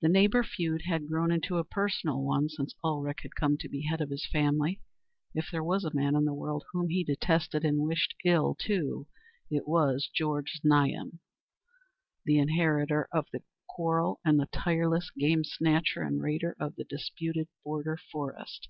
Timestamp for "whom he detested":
6.72-7.64